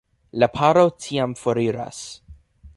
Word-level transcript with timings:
La 0.43 0.47
paro 0.55 0.85
tiam 1.05 1.37
foriras. 1.43 2.03